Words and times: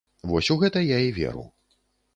Вось 0.29 0.49
у 0.55 0.57
гэта 0.63 0.83
я 0.95 0.99
і 1.11 1.15
веру. 1.19 1.47